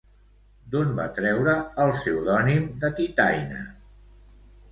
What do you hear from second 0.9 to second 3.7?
va treure el pseudònim de Titaÿna?